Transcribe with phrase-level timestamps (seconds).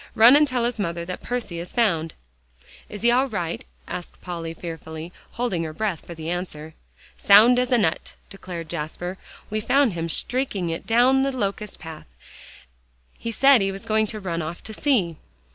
[0.15, 2.15] Run and tell his mother that Percy is found."
[2.89, 6.73] "Is he all right?" asked Polly fearfully, holding her breath for the answer.
[7.19, 9.19] "Sound as a nut," declared Jasper;
[9.51, 12.07] "we found him streaking it down the locust path;
[13.19, 15.17] he said he was going to run off to sea."